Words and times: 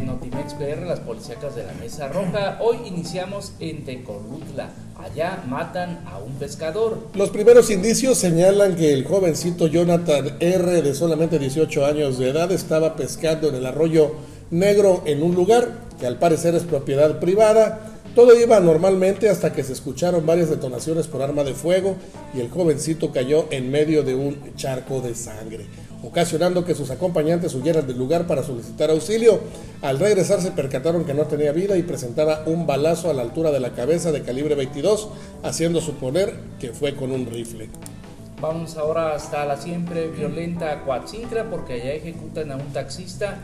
de 0.00 0.06
Notimex 0.06 0.54
PR, 0.54 0.86
las 0.86 1.00
policíacas 1.00 1.56
de 1.56 1.64
la 1.64 1.72
Mesa 1.74 2.08
Roja. 2.08 2.58
Hoy 2.60 2.76
iniciamos 2.86 3.52
en 3.60 3.84
Tecolutla. 3.84 4.70
Allá 4.98 5.42
matan 5.48 6.04
a 6.06 6.18
un 6.18 6.34
pescador. 6.34 6.98
Los 7.14 7.30
primeros 7.30 7.70
indicios 7.70 8.18
señalan 8.18 8.76
que 8.76 8.92
el 8.92 9.04
jovencito 9.06 9.68
Jonathan 9.68 10.36
R. 10.38 10.82
de 10.82 10.94
solamente 10.94 11.38
18 11.38 11.86
años 11.86 12.18
de 12.18 12.28
edad 12.28 12.52
estaba 12.52 12.94
pescando 12.94 13.48
en 13.48 13.54
el 13.54 13.64
arroyo 13.64 14.16
negro 14.50 15.02
en 15.06 15.22
un 15.22 15.34
lugar 15.34 15.68
que 15.98 16.06
al 16.06 16.18
parecer 16.18 16.54
es 16.54 16.64
propiedad 16.64 17.18
privada. 17.18 17.95
Todo 18.16 18.34
iba 18.34 18.58
normalmente 18.60 19.28
hasta 19.28 19.52
que 19.52 19.62
se 19.62 19.74
escucharon 19.74 20.24
varias 20.24 20.48
detonaciones 20.48 21.06
por 21.06 21.20
arma 21.20 21.44
de 21.44 21.52
fuego 21.52 21.96
y 22.32 22.40
el 22.40 22.50
jovencito 22.50 23.12
cayó 23.12 23.46
en 23.50 23.70
medio 23.70 24.02
de 24.02 24.14
un 24.14 24.54
charco 24.56 25.02
de 25.02 25.14
sangre 25.14 25.66
ocasionando 26.02 26.64
que 26.64 26.74
sus 26.74 26.90
acompañantes 26.90 27.54
huyeran 27.54 27.86
del 27.86 27.98
lugar 27.98 28.26
para 28.26 28.42
solicitar 28.42 28.90
auxilio. 28.90 29.40
Al 29.82 29.98
regresar 29.98 30.40
se 30.40 30.52
percataron 30.52 31.04
que 31.04 31.14
no 31.14 31.24
tenía 31.24 31.52
vida 31.52 31.76
y 31.76 31.82
presentaba 31.82 32.42
un 32.46 32.66
balazo 32.66 33.10
a 33.10 33.14
la 33.14 33.22
altura 33.22 33.50
de 33.50 33.60
la 33.60 33.72
cabeza 33.72 34.12
de 34.12 34.22
calibre 34.22 34.54
22, 34.54 35.08
haciendo 35.42 35.80
suponer 35.80 36.34
que 36.58 36.72
fue 36.72 36.94
con 36.94 37.12
un 37.12 37.26
rifle. 37.26 37.68
Vamos 38.40 38.76
ahora 38.76 39.14
hasta 39.14 39.44
la 39.44 39.56
siempre 39.56 40.08
violenta 40.08 40.84
Coatzincla 40.84 41.50
porque 41.50 41.74
allá 41.74 41.92
ejecutan 41.94 42.52
a 42.52 42.56
un 42.56 42.72
taxista 42.72 43.38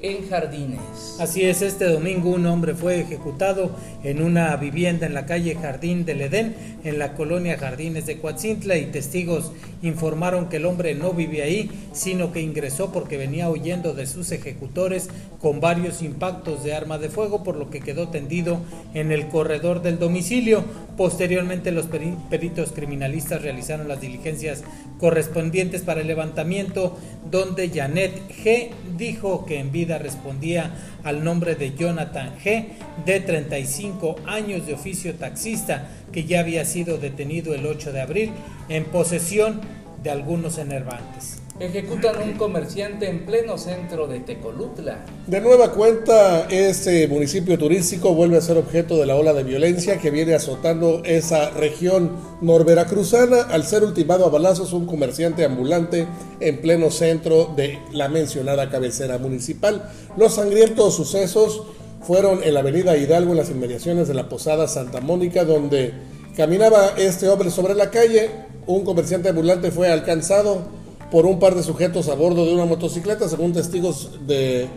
en 0.00 0.28
Jardines. 0.28 1.16
Así 1.18 1.42
es, 1.42 1.62
este 1.62 1.86
domingo 1.86 2.30
un 2.30 2.46
hombre 2.46 2.74
fue 2.74 3.00
ejecutado 3.00 3.72
en 4.04 4.22
una 4.22 4.54
vivienda 4.56 5.06
en 5.06 5.14
la 5.14 5.26
calle 5.26 5.56
Jardín 5.56 6.04
del 6.04 6.20
Edén, 6.20 6.54
en 6.84 6.98
la 6.98 7.14
colonia 7.14 7.58
Jardines 7.58 8.06
de 8.06 8.18
Coatzintla, 8.18 8.76
y 8.76 8.86
testigos 8.86 9.52
informaron 9.82 10.48
que 10.48 10.58
el 10.58 10.66
hombre 10.66 10.94
no 10.94 11.12
vivía 11.12 11.44
ahí, 11.44 11.70
sino 11.92 12.32
que 12.32 12.40
ingresó 12.40 12.92
porque 12.92 13.16
venía 13.16 13.50
huyendo 13.50 13.94
de 13.94 14.06
sus 14.06 14.30
ejecutores 14.30 15.08
con 15.40 15.60
varios 15.60 16.02
impactos 16.02 16.62
de 16.62 16.74
arma 16.74 16.98
de 16.98 17.08
fuego, 17.08 17.42
por 17.42 17.56
lo 17.56 17.70
que 17.70 17.80
quedó 17.80 18.08
tendido 18.08 18.60
en 18.94 19.10
el 19.10 19.28
corredor 19.28 19.82
del 19.82 19.98
domicilio. 19.98 20.64
Posteriormente 20.96 21.72
los 21.72 21.86
peritos 22.30 22.72
criminalistas 22.72 23.42
realizaron 23.42 23.88
las 23.88 24.00
diligencias 24.00 24.62
correspondientes 24.98 25.82
para 25.82 26.00
el 26.00 26.06
levantamiento, 26.06 26.96
donde 27.30 27.68
Janet 27.68 28.12
G 28.44 28.70
dijo 28.96 29.44
que 29.46 29.58
en 29.58 29.70
vida 29.70 29.87
respondía 29.96 30.70
al 31.04 31.24
nombre 31.24 31.54
de 31.54 31.74
Jonathan 31.74 32.32
G, 32.44 32.66
de 33.06 33.20
35 33.20 34.16
años 34.26 34.66
de 34.66 34.74
oficio 34.74 35.14
taxista, 35.14 35.88
que 36.12 36.24
ya 36.24 36.40
había 36.40 36.66
sido 36.66 36.98
detenido 36.98 37.54
el 37.54 37.64
8 37.64 37.92
de 37.92 38.00
abril 38.02 38.32
en 38.68 38.84
posesión 38.84 39.60
de 40.02 40.10
algunos 40.10 40.58
enervantes. 40.58 41.40
Ejecutan 41.60 42.22
un 42.22 42.34
comerciante 42.34 43.08
en 43.08 43.26
pleno 43.26 43.58
centro 43.58 44.06
de 44.06 44.20
Tecolutla. 44.20 45.04
De 45.26 45.40
nueva 45.40 45.72
cuenta, 45.72 46.46
este 46.48 47.08
municipio 47.08 47.58
turístico 47.58 48.14
vuelve 48.14 48.36
a 48.36 48.40
ser 48.40 48.56
objeto 48.58 48.96
de 48.96 49.06
la 49.06 49.16
ola 49.16 49.32
de 49.32 49.42
violencia 49.42 49.98
que 49.98 50.12
viene 50.12 50.34
azotando 50.34 51.02
esa 51.04 51.50
región 51.50 52.12
norveracruzana 52.42 53.42
al 53.50 53.64
ser 53.64 53.82
ultimado 53.82 54.24
a 54.24 54.28
balazos 54.28 54.72
un 54.72 54.86
comerciante 54.86 55.44
ambulante 55.44 56.06
en 56.38 56.60
pleno 56.60 56.92
centro 56.92 57.52
de 57.56 57.80
la 57.90 58.08
mencionada 58.08 58.70
cabecera 58.70 59.18
municipal. 59.18 59.90
Los 60.16 60.34
sangrientos 60.34 60.94
sucesos 60.94 61.64
fueron 62.02 62.44
en 62.44 62.54
la 62.54 62.60
avenida 62.60 62.96
Hidalgo, 62.96 63.32
en 63.32 63.38
las 63.38 63.50
inmediaciones 63.50 64.06
de 64.06 64.14
la 64.14 64.28
Posada 64.28 64.68
Santa 64.68 65.00
Mónica, 65.00 65.44
donde 65.44 65.92
caminaba 66.36 66.90
este 66.96 67.28
hombre 67.28 67.50
sobre 67.50 67.74
la 67.74 67.90
calle. 67.90 68.30
Un 68.68 68.84
comerciante 68.84 69.30
ambulante 69.30 69.72
fue 69.72 69.90
alcanzado 69.90 70.77
por 71.10 71.26
un 71.26 71.38
par 71.38 71.54
de 71.54 71.62
sujetos 71.62 72.08
a 72.08 72.14
bordo 72.14 72.44
de 72.44 72.54
una 72.54 72.64
motocicleta, 72.64 73.28
según 73.28 73.52
testigos 73.52 74.26
de 74.26 74.68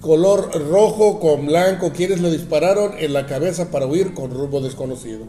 color 0.00 0.50
rojo 0.70 1.20
con 1.20 1.46
blanco, 1.46 1.92
quienes 1.92 2.20
le 2.20 2.30
dispararon 2.30 2.92
en 2.98 3.12
la 3.12 3.26
cabeza 3.26 3.70
para 3.70 3.86
huir 3.86 4.14
con 4.14 4.30
rumbo 4.30 4.60
desconocido. 4.60 5.26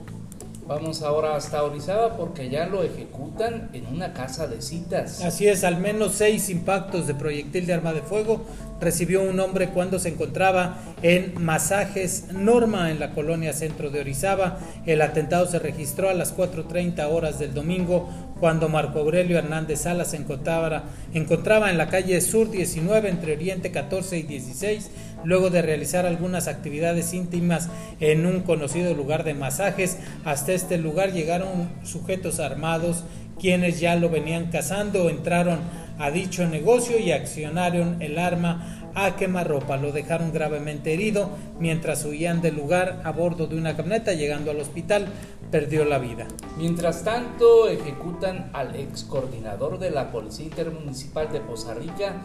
Vamos 0.67 1.01
ahora 1.01 1.35
hasta 1.35 1.63
Orizaba 1.63 2.15
porque 2.15 2.49
ya 2.49 2.65
lo 2.65 2.81
ejecutan 2.81 3.69
en 3.73 3.87
una 3.87 4.13
casa 4.13 4.47
de 4.47 4.61
citas. 4.61 5.21
Así 5.21 5.47
es, 5.47 5.65
al 5.65 5.77
menos 5.81 6.13
seis 6.13 6.49
impactos 6.49 7.07
de 7.07 7.13
proyectil 7.13 7.65
de 7.65 7.73
arma 7.73 7.91
de 7.91 8.01
fuego 8.01 8.41
recibió 8.81 9.21
un 9.21 9.39
hombre 9.39 9.69
cuando 9.69 9.99
se 9.99 10.09
encontraba 10.09 10.79
en 11.03 11.41
Masajes 11.41 12.25
Norma 12.33 12.91
en 12.91 12.99
la 12.99 13.11
colonia 13.11 13.53
centro 13.53 13.91
de 13.91 14.01
Orizaba. 14.01 14.57
El 14.85 15.01
atentado 15.01 15.45
se 15.45 15.59
registró 15.59 16.09
a 16.09 16.13
las 16.13 16.35
4.30 16.35 17.07
horas 17.09 17.39
del 17.39 17.53
domingo 17.53 18.09
cuando 18.39 18.69
Marco 18.69 18.99
Aurelio 18.99 19.37
Hernández 19.37 19.81
Salas 19.81 20.09
se 20.09 20.17
encontraba, 20.17 20.83
encontraba 21.13 21.69
en 21.69 21.77
la 21.77 21.89
calle 21.89 22.19
Sur 22.21 22.49
19 22.49 23.07
entre 23.07 23.33
Oriente 23.33 23.71
14 23.71 24.17
y 24.17 24.23
16 24.23 24.89
luego 25.23 25.51
de 25.51 25.61
realizar 25.61 26.07
algunas 26.07 26.47
actividades 26.47 27.13
íntimas 27.13 27.69
en 27.99 28.25
un 28.25 28.41
conocido 28.41 28.93
lugar 28.95 29.23
de 29.23 29.35
masajes. 29.35 29.97
Hasta 30.25 30.53
este 30.53 30.79
lugar 30.79 31.13
llegaron 31.13 31.69
sujetos 31.83 32.39
armados 32.39 33.03
quienes 33.39 33.79
ya 33.79 33.95
lo 33.95 34.09
venían 34.09 34.51
cazando, 34.51 35.09
entraron 35.09 35.59
a 36.01 36.09
dicho 36.09 36.45
negocio 36.47 36.97
y 36.97 37.11
accionaron 37.11 38.01
el 38.01 38.17
arma 38.17 38.91
a 38.95 39.15
quemarropa. 39.15 39.77
Lo 39.77 39.91
dejaron 39.91 40.33
gravemente 40.33 40.93
herido 40.93 41.29
mientras 41.59 42.03
huían 42.05 42.41
del 42.41 42.55
lugar 42.55 43.01
a 43.05 43.11
bordo 43.11 43.45
de 43.47 43.55
una 43.55 43.77
camioneta. 43.77 44.13
Llegando 44.13 44.51
al 44.51 44.59
hospital, 44.59 45.07
perdió 45.51 45.85
la 45.85 45.99
vida. 45.99 46.27
Mientras 46.57 47.03
tanto, 47.03 47.67
ejecutan 47.67 48.49
al 48.53 48.75
ex 48.75 49.03
coordinador 49.03 49.77
de 49.77 49.91
la 49.91 50.11
Policía 50.11 50.45
Intermunicipal 50.45 51.31
de 51.31 51.39
Poza 51.39 51.75
Rica 51.75 52.15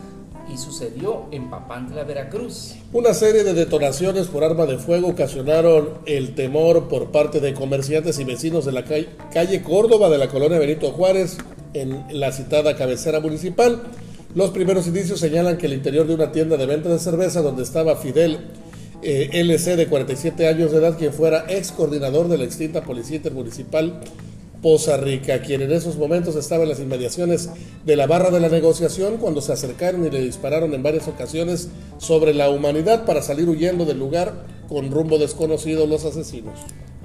y 0.52 0.56
sucedió 0.56 1.26
en 1.32 1.50
Papantla, 1.50 2.04
Veracruz. 2.04 2.76
Una 2.92 3.12
serie 3.14 3.44
de 3.44 3.52
detonaciones 3.52 4.28
por 4.28 4.44
arma 4.44 4.64
de 4.64 4.78
fuego 4.78 5.08
ocasionaron 5.08 5.90
el 6.06 6.34
temor 6.34 6.88
por 6.88 7.10
parte 7.10 7.40
de 7.40 7.52
comerciantes 7.52 8.18
y 8.20 8.24
vecinos 8.24 8.64
de 8.64 8.72
la 8.72 8.84
calle, 8.84 9.08
calle 9.32 9.62
Córdoba 9.62 10.08
de 10.08 10.18
la 10.18 10.28
colonia 10.28 10.58
Benito 10.58 10.92
Juárez 10.92 11.36
en 11.80 12.04
la 12.10 12.32
citada 12.32 12.76
cabecera 12.76 13.20
municipal. 13.20 13.82
Los 14.34 14.50
primeros 14.50 14.86
indicios 14.86 15.20
señalan 15.20 15.58
que 15.58 15.66
el 15.66 15.72
interior 15.72 16.06
de 16.06 16.14
una 16.14 16.32
tienda 16.32 16.56
de 16.56 16.66
venta 16.66 16.88
de 16.88 16.98
cerveza 16.98 17.42
donde 17.42 17.62
estaba 17.62 17.96
Fidel 17.96 18.38
eh, 19.02 19.30
LC 19.32 19.76
de 19.76 19.86
47 19.86 20.48
años 20.48 20.72
de 20.72 20.78
edad, 20.78 20.96
quien 20.98 21.12
fuera 21.12 21.46
ex 21.48 21.72
coordinador 21.72 22.28
de 22.28 22.38
la 22.38 22.44
extinta 22.44 22.82
Policía 22.82 23.16
Intermunicipal 23.16 24.00
Poza 24.62 24.96
Rica, 24.96 25.42
quien 25.42 25.62
en 25.62 25.72
esos 25.72 25.96
momentos 25.96 26.34
estaba 26.34 26.62
en 26.62 26.70
las 26.70 26.80
inmediaciones 26.80 27.50
de 27.84 27.96
la 27.96 28.06
barra 28.06 28.30
de 28.30 28.40
la 28.40 28.48
negociación 28.48 29.18
cuando 29.18 29.40
se 29.40 29.52
acercaron 29.52 30.06
y 30.06 30.10
le 30.10 30.22
dispararon 30.22 30.72
en 30.74 30.82
varias 30.82 31.08
ocasiones 31.08 31.68
sobre 31.98 32.32
la 32.34 32.50
humanidad 32.50 33.04
para 33.04 33.22
salir 33.22 33.48
huyendo 33.48 33.84
del 33.84 33.98
lugar 33.98 34.32
con 34.68 34.90
rumbo 34.90 35.18
desconocido 35.18 35.86
los 35.86 36.04
asesinos. 36.04 36.58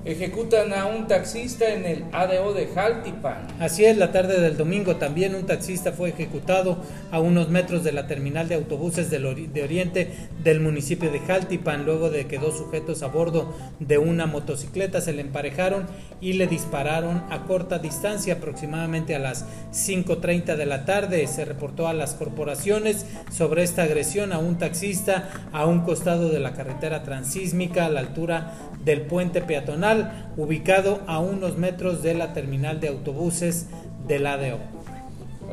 Ejecutan 0.03 0.73
a 0.73 0.87
un 0.87 1.07
taxista 1.07 1.71
en 1.71 1.85
el 1.85 2.05
ADO 2.11 2.53
de 2.53 2.65
Jaltipan. 2.65 3.45
Así 3.59 3.85
es, 3.85 3.97
la 3.97 4.11
tarde 4.11 4.41
del 4.41 4.57
domingo 4.57 4.95
también 4.95 5.35
un 5.35 5.45
taxista 5.45 5.91
fue 5.91 6.09
ejecutado 6.09 6.79
a 7.11 7.19
unos 7.19 7.49
metros 7.49 7.83
de 7.83 7.91
la 7.91 8.07
terminal 8.07 8.47
de 8.47 8.55
autobuses 8.55 9.11
de 9.11 9.61
Oriente 9.61 10.09
del 10.43 10.59
municipio 10.59 11.11
de 11.11 11.19
Jaltipan, 11.19 11.85
luego 11.85 12.09
de 12.09 12.25
que 12.25 12.39
dos 12.39 12.57
sujetos 12.57 13.03
a 13.03 13.07
bordo 13.07 13.53
de 13.79 13.99
una 13.99 14.25
motocicleta 14.25 15.01
se 15.01 15.13
le 15.13 15.21
emparejaron 15.21 15.85
y 16.19 16.33
le 16.33 16.47
dispararon 16.47 17.23
a 17.29 17.43
corta 17.43 17.77
distancia, 17.77 18.35
aproximadamente 18.35 19.15
a 19.15 19.19
las 19.19 19.45
5.30 19.71 20.55
de 20.55 20.65
la 20.65 20.83
tarde. 20.85 21.27
Se 21.27 21.45
reportó 21.45 21.87
a 21.87 21.93
las 21.93 22.15
corporaciones 22.15 23.05
sobre 23.31 23.61
esta 23.61 23.83
agresión 23.83 24.33
a 24.33 24.39
un 24.39 24.57
taxista 24.57 25.29
a 25.53 25.67
un 25.67 25.81
costado 25.81 26.29
de 26.29 26.39
la 26.39 26.53
carretera 26.53 27.03
transísmica 27.03 27.85
a 27.85 27.89
la 27.89 27.99
altura 27.99 28.53
del 28.83 29.01
puente 29.01 29.43
peatonal 29.43 29.90
ubicado 30.37 30.99
a 31.07 31.19
unos 31.19 31.57
metros 31.57 32.03
de 32.03 32.13
la 32.13 32.33
terminal 32.33 32.79
de 32.79 32.89
autobuses 32.89 33.67
del 34.07 34.27
ADO. 34.27 34.59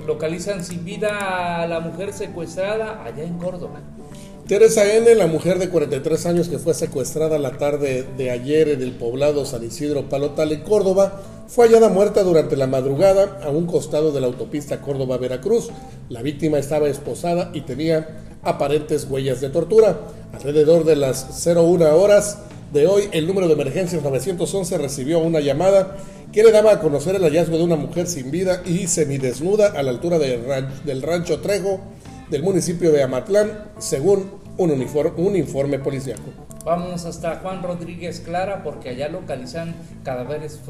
Localizan 0.06 0.64
sin 0.64 0.84
vida 0.84 1.62
a 1.62 1.66
la 1.66 1.80
mujer 1.80 2.12
secuestrada 2.12 3.04
allá 3.04 3.24
en 3.24 3.38
Córdoba. 3.38 3.80
Teresa 4.46 4.90
N., 4.94 5.14
la 5.14 5.26
mujer 5.26 5.58
de 5.58 5.68
43 5.68 6.24
años 6.24 6.48
que 6.48 6.58
fue 6.58 6.72
secuestrada 6.72 7.38
la 7.38 7.58
tarde 7.58 8.06
de 8.16 8.30
ayer 8.30 8.68
en 8.70 8.80
el 8.80 8.92
poblado 8.92 9.44
San 9.44 9.62
Isidro 9.62 10.08
Palotal 10.08 10.52
en 10.52 10.62
Córdoba, 10.62 11.20
fue 11.48 11.66
hallada 11.66 11.90
muerta 11.90 12.22
durante 12.22 12.56
la 12.56 12.66
madrugada 12.66 13.40
a 13.44 13.50
un 13.50 13.66
costado 13.66 14.10
de 14.10 14.22
la 14.22 14.26
autopista 14.26 14.80
Córdoba-Veracruz. 14.80 15.68
La 16.08 16.22
víctima 16.22 16.58
estaba 16.58 16.88
esposada 16.88 17.50
y 17.52 17.62
tenía 17.62 18.24
aparentes 18.42 19.06
huellas 19.10 19.42
de 19.42 19.50
tortura. 19.50 19.98
Alrededor 20.32 20.84
de 20.84 20.96
las 20.96 21.46
01 21.46 21.96
horas, 21.96 22.38
de 22.72 22.86
hoy, 22.86 23.08
el 23.12 23.26
número 23.26 23.46
de 23.46 23.54
emergencias 23.54 24.02
911 24.02 24.78
recibió 24.78 25.18
una 25.20 25.40
llamada 25.40 25.96
que 26.32 26.42
le 26.42 26.52
daba 26.52 26.72
a 26.72 26.80
conocer 26.80 27.14
el 27.16 27.22
hallazgo 27.22 27.56
de 27.56 27.64
una 27.64 27.76
mujer 27.76 28.06
sin 28.06 28.30
vida 28.30 28.62
y 28.66 28.86
semidesnuda 28.88 29.68
a 29.68 29.82
la 29.82 29.90
altura 29.90 30.18
del 30.18 31.02
rancho 31.02 31.40
Trejo 31.40 31.80
del 32.30 32.42
municipio 32.42 32.92
de 32.92 33.02
Amatlán, 33.02 33.70
según 33.78 34.30
un, 34.58 34.70
un 35.16 35.36
informe 35.36 35.78
policíaco. 35.78 36.47
Vámonos 36.64 37.04
hasta 37.04 37.36
Juan 37.36 37.62
Rodríguez 37.62 38.20
Clara 38.20 38.62
porque 38.62 38.90
allá 38.90 39.08
localizan 39.08 39.74
cadáveres 40.04 40.60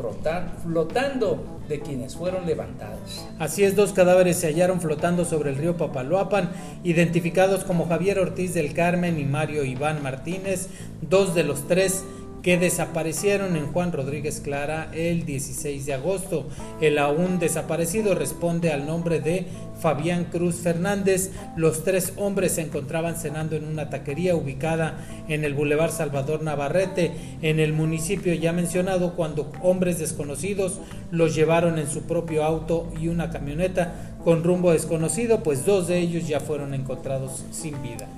flotando 0.62 1.60
de 1.68 1.80
quienes 1.80 2.16
fueron 2.16 2.46
levantados. 2.46 3.26
Así 3.38 3.64
es, 3.64 3.74
dos 3.74 3.92
cadáveres 3.92 4.38
se 4.38 4.48
hallaron 4.48 4.80
flotando 4.80 5.24
sobre 5.24 5.50
el 5.50 5.56
río 5.56 5.76
Papaloapan, 5.76 6.50
identificados 6.84 7.64
como 7.64 7.88
Javier 7.88 8.18
Ortiz 8.18 8.54
del 8.54 8.74
Carmen 8.74 9.18
y 9.18 9.24
Mario 9.24 9.64
Iván 9.64 10.02
Martínez, 10.02 10.68
dos 11.00 11.34
de 11.34 11.44
los 11.44 11.66
tres 11.66 12.04
que 12.48 12.56
desaparecieron 12.56 13.56
en 13.56 13.66
Juan 13.74 13.92
Rodríguez 13.92 14.40
Clara 14.40 14.90
el 14.94 15.26
16 15.26 15.84
de 15.84 15.92
agosto. 15.92 16.46
El 16.80 16.96
aún 16.96 17.38
desaparecido 17.38 18.14
responde 18.14 18.72
al 18.72 18.86
nombre 18.86 19.20
de 19.20 19.44
Fabián 19.78 20.24
Cruz 20.24 20.54
Fernández. 20.54 21.30
Los 21.56 21.84
tres 21.84 22.14
hombres 22.16 22.52
se 22.52 22.62
encontraban 22.62 23.16
cenando 23.16 23.54
en 23.54 23.66
una 23.66 23.90
taquería 23.90 24.34
ubicada 24.34 24.96
en 25.28 25.44
el 25.44 25.52
Boulevard 25.52 25.90
Salvador 25.90 26.42
Navarrete, 26.42 27.12
en 27.42 27.60
el 27.60 27.74
municipio 27.74 28.32
ya 28.32 28.54
mencionado, 28.54 29.14
cuando 29.14 29.52
hombres 29.62 29.98
desconocidos 29.98 30.80
los 31.10 31.34
llevaron 31.34 31.78
en 31.78 31.86
su 31.86 32.04
propio 32.04 32.44
auto 32.44 32.90
y 32.98 33.08
una 33.08 33.28
camioneta 33.28 34.16
con 34.24 34.42
rumbo 34.42 34.72
desconocido, 34.72 35.42
pues 35.42 35.66
dos 35.66 35.86
de 35.86 35.98
ellos 35.98 36.26
ya 36.26 36.40
fueron 36.40 36.72
encontrados 36.72 37.44
sin 37.50 37.82
vida. 37.82 38.08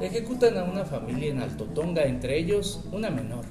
Ejecutan 0.00 0.56
a 0.56 0.64
una 0.64 0.86
familia 0.86 1.28
en 1.28 1.40
Altotonga, 1.40 2.04
entre 2.04 2.38
ellos 2.38 2.82
una 2.90 3.10
menor. 3.10 3.44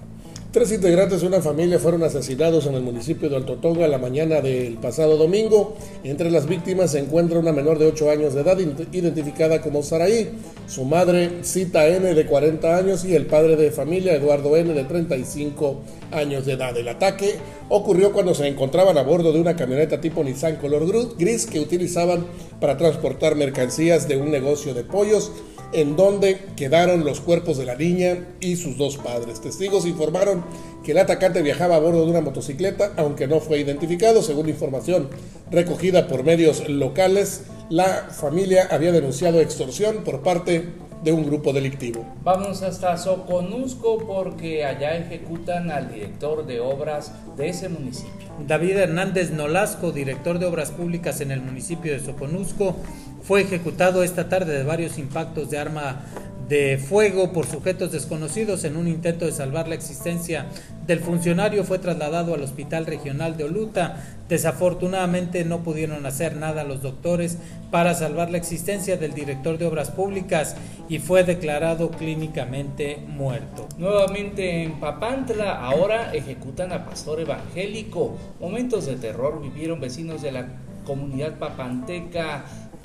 Tres 0.54 0.72
integrantes 0.72 1.22
de 1.22 1.26
una 1.26 1.42
familia 1.42 1.80
fueron 1.80 2.04
asesinados 2.04 2.68
en 2.68 2.76
el 2.76 2.84
municipio 2.84 3.28
de 3.28 3.38
Alto 3.38 3.56
Tonga 3.56 3.88
la 3.88 3.98
mañana 3.98 4.40
del 4.40 4.76
pasado 4.76 5.18
domingo. 5.18 5.74
Entre 6.04 6.30
las 6.30 6.46
víctimas 6.46 6.92
se 6.92 7.00
encuentra 7.00 7.40
una 7.40 7.52
menor 7.52 7.80
de 7.80 7.88
8 7.88 8.12
años 8.12 8.36
de 8.36 8.42
edad 8.42 8.60
identificada 8.60 9.64
como 9.64 9.82
Saraí, 9.82 10.30
su 10.68 10.86
madre 10.86 11.40
Cita 11.42 11.88
N 11.88 12.14
de 12.14 12.26
40 12.28 12.78
años 12.78 13.04
y 13.04 13.16
el 13.16 13.26
padre 13.26 13.56
de 13.56 13.72
familia 13.72 14.14
Eduardo 14.14 14.56
N 14.56 14.76
de 14.76 14.84
35 14.84 15.82
años 16.12 16.46
de 16.46 16.54
edad. 16.54 16.78
El 16.78 16.88
ataque 16.88 17.34
ocurrió 17.70 18.14
cuando 18.14 18.36
se 18.36 18.46
encontraban 18.46 19.00
a 19.00 19.02
bordo 19.02 19.34
de 19.34 19.42
una 19.42 19.56
camioneta 19.56 20.02
tipo 20.02 20.24
Nissan 20.24 20.58
color 20.58 20.86
gris 21.18 21.48
que 21.48 21.62
utilizaban 21.62 22.28
para 22.60 22.78
transportar 22.78 23.36
mercancías 23.36 24.08
de 24.08 24.18
un 24.18 24.30
negocio 24.30 24.76
de 24.76 24.84
pollos 24.84 25.32
en 25.74 25.96
donde 25.96 26.40
quedaron 26.56 27.04
los 27.04 27.20
cuerpos 27.20 27.58
de 27.58 27.66
la 27.66 27.76
niña 27.76 28.28
y 28.40 28.56
sus 28.56 28.78
dos 28.78 28.98
padres. 28.98 29.42
Testigos 29.42 29.86
informaron 29.86 30.44
que 30.84 30.92
el 30.92 30.98
atacante 30.98 31.42
viajaba 31.42 31.76
a 31.76 31.80
bordo 31.80 32.06
de 32.06 32.12
una 32.12 32.22
motocicleta, 32.22 32.94
aunque 32.98 33.28
no 33.28 33.40
fue 33.40 33.60
identificado. 33.60 34.22
Según 34.22 34.50
información 34.50 35.10
recogida 35.52 36.08
por 36.08 36.24
medios 36.24 36.68
locales, 36.70 37.44
la 37.70 38.10
familia 38.12 38.68
había 38.70 38.92
denunciado 38.92 39.40
extorsión 39.40 40.04
por 40.04 40.22
parte 40.22 40.70
de 41.04 41.12
un 41.12 41.26
grupo 41.26 41.52
delictivo. 41.52 42.06
Vamos 42.24 42.62
hasta 42.62 42.98
Soconusco 42.98 43.98
porque 44.08 44.64
allá 44.64 44.96
ejecutan 44.96 45.70
al 45.70 45.92
director 45.94 46.46
de 46.46 46.62
obras 46.62 47.12
de 47.36 47.50
ese 47.50 47.68
municipio. 47.68 48.30
David 48.48 48.78
Hernández 48.78 49.32
Nolasco, 49.32 49.92
director 49.92 50.40
de 50.40 50.46
obras 50.46 50.72
públicas 50.72 51.20
en 51.22 51.32
el 51.32 51.42
municipio 51.42 51.92
de 51.92 52.00
Soconusco, 52.00 52.76
fue 53.24 53.42
ejecutado 53.42 54.04
esta 54.04 54.30
tarde 54.30 54.58
de 54.58 54.64
varios 54.64 54.98
impactos 54.98 55.50
de 55.50 55.58
arma 55.58 56.02
de 56.48 56.78
fuego 56.78 57.32
por 57.32 57.46
sujetos 57.48 57.92
desconocidos 57.92 58.66
en 58.66 58.76
un 58.76 58.88
intento 58.88 59.26
de 59.26 59.32
salvar 59.32 59.68
la 59.70 59.76
existencia 59.76 60.48
del 60.86 61.00
funcionario 61.00 61.64
fue 61.64 61.80
trasladado 61.80 62.34
al 62.34 62.44
Hospital 62.44 62.86
Regional 62.86 63.38
de 63.38 63.46
Oluta. 63.46 64.04
Desafortunadamente 64.28 65.46
no 65.46 65.64
pudieron 65.64 66.06
hacer 66.06 66.36
nada 66.36 66.66
los 66.66 66.82
doctores 66.82 67.38
para 67.72 67.94
salvar 67.94 68.30
la 68.30 68.38
existencia 68.38 68.98
del 68.98 69.14
director 69.14 69.58
de 69.58 69.66
obras 69.66 69.92
públicas 69.92 70.58
y 70.90 71.00
fue 71.00 71.24
declarado 71.24 71.92
clínicamente 71.92 72.98
muerto. 73.08 73.70
Nuevamente 73.78 74.64
en 74.64 74.82
Papantla, 74.82 75.66
ahora 75.66 76.14
ejecutan 76.14 76.74
a 76.74 76.86
pastor 76.86 77.22
evangélico. 77.22 78.18
Momentos 78.42 78.86
de 78.86 78.96
terror 78.98 79.42
vivieron 79.42 79.80
vecinos 79.80 80.22
de 80.22 80.34
la 80.34 80.48
comunidad 80.86 81.40
papanteca 81.40 82.44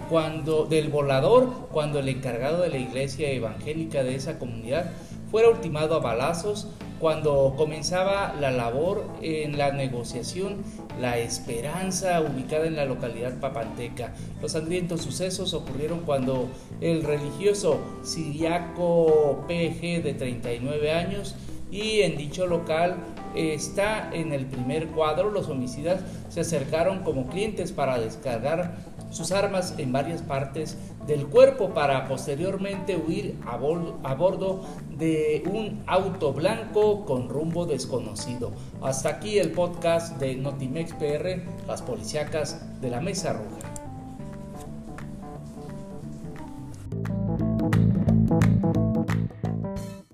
cuando 0.08 0.66
del 0.66 0.88
volador 0.88 1.68
cuando 1.70 1.98
el 1.98 2.08
encargado 2.08 2.62
de 2.62 2.68
la 2.68 2.78
iglesia 2.78 3.30
evangélica 3.30 4.02
de 4.02 4.14
esa 4.14 4.38
comunidad 4.38 4.90
fuera 5.30 5.50
ultimado 5.50 5.94
a 5.94 6.00
balazos 6.00 6.68
cuando 6.98 7.54
comenzaba 7.56 8.34
la 8.40 8.50
labor 8.50 9.04
en 9.22 9.56
la 9.56 9.70
negociación 9.70 10.56
La 11.00 11.18
Esperanza, 11.18 12.20
ubicada 12.20 12.66
en 12.66 12.74
la 12.74 12.86
localidad 12.86 13.38
papanteca. 13.38 14.14
Los 14.42 14.52
sangrientos 14.52 15.02
sucesos 15.02 15.54
ocurrieron 15.54 16.00
cuando 16.00 16.48
el 16.80 17.04
religioso 17.04 17.78
siriaco 18.02 19.44
PG 19.46 20.02
de 20.02 20.14
39 20.18 20.90
años 20.90 21.36
y 21.70 22.00
en 22.00 22.16
dicho 22.16 22.46
local 22.46 22.96
está 23.36 24.10
en 24.12 24.32
el 24.32 24.46
primer 24.46 24.88
cuadro. 24.88 25.30
Los 25.30 25.48
homicidas 25.48 26.00
se 26.28 26.40
acercaron 26.40 27.04
como 27.04 27.26
clientes 27.26 27.70
para 27.70 28.00
descargar 28.00 28.76
sus 29.10 29.32
armas 29.32 29.74
en 29.78 29.92
varias 29.92 30.22
partes 30.22 30.76
del 31.06 31.26
cuerpo 31.26 31.70
para 31.70 32.06
posteriormente 32.06 32.96
huir 32.96 33.36
a, 33.46 33.56
bordo 33.56 34.64
de 34.96 35.42
un 35.50 35.82
auto 35.86 36.32
blanco 36.32 37.04
con 37.06 37.28
rumbo 37.28 37.66
desconocido. 37.66 38.52
Hasta 38.82 39.08
aquí 39.08 39.38
el 39.38 39.52
podcast 39.52 40.18
de 40.18 40.36
Notimex 40.36 40.92
PR, 40.94 41.42
las 41.66 41.82
policíacas 41.82 42.80
de 42.80 42.90
la 42.90 43.00
Mesa 43.00 43.32
Roja. 43.32 43.67